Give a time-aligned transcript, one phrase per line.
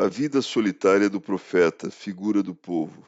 [0.00, 3.06] A vida solitária do profeta, figura do povo.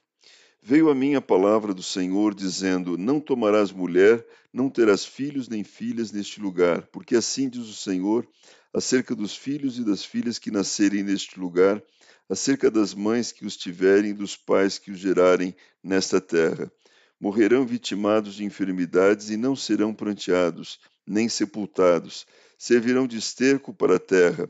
[0.60, 5.64] Veio a mim a palavra do Senhor, dizendo: Não tomarás mulher, não terás filhos nem
[5.64, 8.28] filhas neste lugar, porque assim diz o Senhor
[8.74, 11.82] acerca dos filhos e das filhas que nascerem neste lugar,
[12.28, 16.70] acerca das mães que os tiverem e dos pais que os gerarem nesta terra.
[17.18, 22.26] Morrerão vitimados de enfermidades e não serão pranteados, nem sepultados.
[22.58, 24.46] Servirão de esterco para a terra.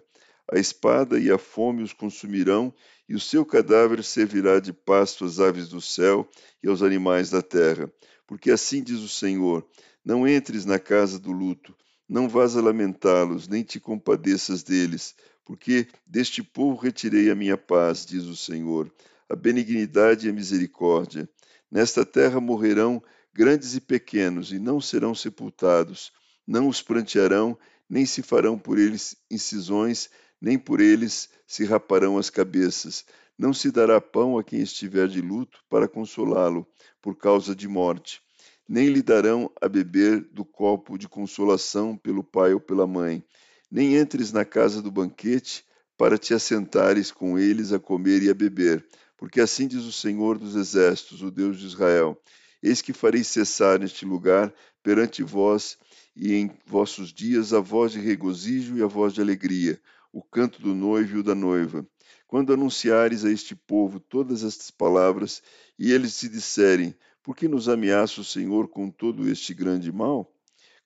[0.50, 2.74] A espada e a fome os consumirão,
[3.08, 6.28] e o seu cadáver servirá de pasto às aves do céu
[6.62, 7.92] e aos animais da terra.
[8.26, 9.66] Porque assim diz o Senhor:
[10.04, 11.74] Não entres na casa do luto,
[12.08, 18.04] não vás a lamentá-los, nem te compadeças deles, porque deste povo retirei a minha paz,
[18.04, 18.92] diz o Senhor,
[19.28, 21.28] a benignidade e a misericórdia.
[21.70, 23.02] Nesta terra morrerão
[23.32, 26.12] grandes e pequenos, e não serão sepultados,
[26.46, 27.58] não os prantearão,
[27.88, 30.10] nem se farão por eles incisões,
[30.42, 33.04] nem por eles se raparão as cabeças.
[33.38, 36.66] Não se dará pão a quem estiver de luto para consolá-lo
[37.00, 38.20] por causa de morte,
[38.68, 43.24] nem lhe darão a beber do copo de consolação pelo pai ou pela mãe.
[43.70, 45.64] Nem entres na casa do banquete
[45.96, 48.84] para te assentares com eles a comer e a beber,
[49.16, 52.20] porque assim diz o Senhor dos Exércitos, o Deus de Israel:
[52.62, 55.78] Eis que farei cessar neste lugar perante vós
[56.14, 59.80] e em vossos dias a voz de regozijo e a voz de alegria,
[60.12, 61.86] o canto do noivo e o da noiva.
[62.26, 65.42] Quando anunciares a este povo todas estas palavras,
[65.78, 70.30] e eles te disserem: Por que nos ameaça o Senhor com todo este grande mal?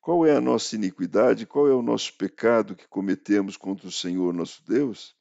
[0.01, 1.47] Qual é a nossa iniquidade?
[1.47, 5.17] Qual é o nosso pecado que cometemos contra o Senhor nosso Deus?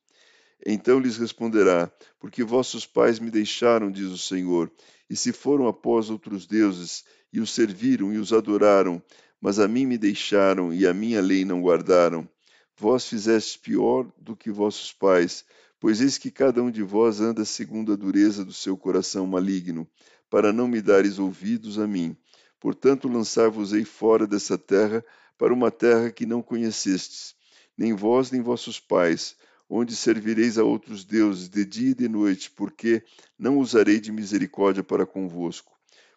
[0.64, 4.72] Então lhes responderá: Porque vossos pais me deixaram, diz o Senhor,
[5.10, 9.02] e se foram após outros deuses, e os serviram e os adoraram,
[9.46, 12.28] mas a mim me deixaram e a minha lei não guardaram.
[12.76, 15.46] Vós fizestes pior do que vossos pais,
[15.80, 19.88] pois eis que cada um de vós anda segundo a dureza do seu coração maligno,
[20.32, 22.18] para não me dares ouvidos a mim.
[22.60, 25.06] Portanto, lançar-vos-ei fora dessa terra,
[25.38, 27.36] para uma terra que não conhecestes,
[27.78, 29.36] nem vós nem vossos pais,
[29.70, 33.04] onde servireis a outros deuses de dia e de noite, porque
[33.38, 35.75] não usarei de misericórdia para convosco.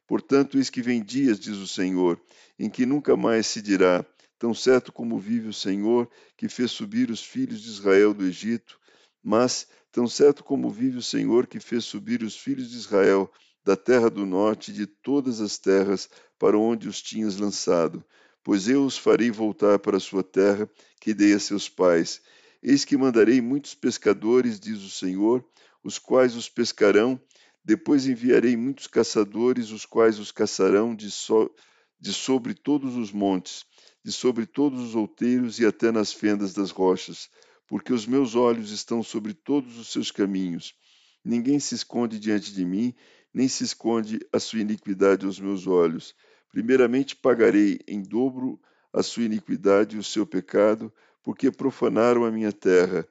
[0.09, 2.19] Portanto, eis que vem dias, diz o Senhor,
[2.59, 4.05] em que nunca mais se dirá:
[4.39, 8.81] tão certo como vive o Senhor, que fez subir os filhos de Israel do Egito,
[9.23, 13.31] mas tão certo como vive o Senhor, que fez subir os filhos de Israel
[13.63, 16.09] da terra do norte e de todas as terras
[16.39, 18.03] para onde os tinhas lançado.
[18.43, 20.67] Pois eu os farei voltar para a sua terra,
[20.99, 22.23] que dei a seus pais.
[22.63, 25.45] Eis que mandarei muitos pescadores, diz o Senhor,
[25.85, 27.21] os quais os pescarão.
[27.69, 31.55] Depois enviarei muitos caçadores, os quais os caçarão de, so,
[32.01, 33.65] de sobre todos os montes
[34.09, 37.29] de sobre todos os outeiros e até nas fendas das rochas,
[37.67, 40.75] porque os meus olhos estão sobre todos os seus caminhos.
[41.23, 42.95] Ninguém se esconde diante de mim,
[43.35, 46.15] nem se esconde a sua iniquidade aos meus olhos.
[46.51, 48.59] Primeiramente pagarei em dobro
[48.95, 50.91] a sua iniquidade e o seu pecado,
[51.23, 53.07] porque profanaram a minha terra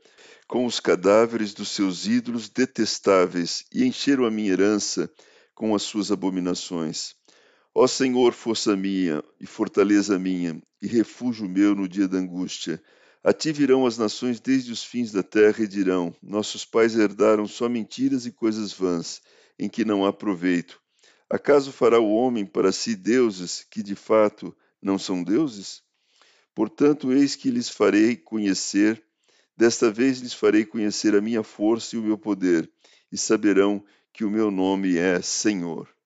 [0.47, 5.11] com os cadáveres dos seus ídolos detestáveis e encheram a minha herança
[5.53, 7.15] com as suas abominações.
[7.75, 12.81] Ó Senhor, força minha e fortaleza minha, e refúgio meu no dia da angústia.
[13.23, 17.45] A ti virão as nações desde os fins da terra e dirão: Nossos pais herdaram
[17.45, 19.21] só mentiras e coisas vãs,
[19.59, 20.79] em que não há proveito.
[21.29, 25.81] Acaso fará o homem para si deuses que de fato não são deuses?
[26.57, 28.99] Portanto, eis que lhes farei conhecer,
[29.55, 32.67] desta vez lhes farei conhecer a minha força e o meu poder,
[33.11, 35.87] e saberão que o meu nome é Senhor.